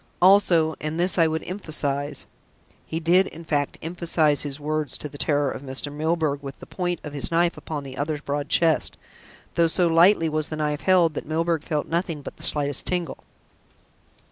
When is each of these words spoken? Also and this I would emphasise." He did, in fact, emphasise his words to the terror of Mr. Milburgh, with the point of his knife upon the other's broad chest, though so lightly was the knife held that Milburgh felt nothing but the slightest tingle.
Also 0.19 0.73
and 0.81 0.99
this 0.99 1.19
I 1.19 1.27
would 1.27 1.43
emphasise." 1.47 2.25
He 2.87 2.99
did, 2.99 3.27
in 3.27 3.45
fact, 3.45 3.77
emphasise 3.83 4.41
his 4.41 4.59
words 4.59 4.97
to 4.97 5.07
the 5.07 5.19
terror 5.19 5.51
of 5.51 5.61
Mr. 5.61 5.91
Milburgh, 5.93 6.41
with 6.41 6.57
the 6.57 6.65
point 6.65 6.99
of 7.03 7.13
his 7.13 7.29
knife 7.29 7.55
upon 7.55 7.83
the 7.83 7.95
other's 7.97 8.21
broad 8.21 8.49
chest, 8.49 8.97
though 9.53 9.67
so 9.67 9.85
lightly 9.85 10.27
was 10.27 10.49
the 10.49 10.55
knife 10.57 10.81
held 10.81 11.13
that 11.13 11.27
Milburgh 11.27 11.61
felt 11.63 11.85
nothing 11.87 12.23
but 12.23 12.37
the 12.37 12.41
slightest 12.41 12.87
tingle. 12.87 13.19